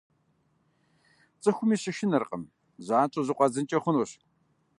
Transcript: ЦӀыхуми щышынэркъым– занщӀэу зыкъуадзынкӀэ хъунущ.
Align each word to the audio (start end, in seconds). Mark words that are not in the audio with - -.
ЦӀыхуми 1.41 1.75
щышынэркъым– 1.81 2.43
занщӀэу 2.87 3.25
зыкъуадзынкӀэ 3.27 3.79
хъунущ. 3.83 4.11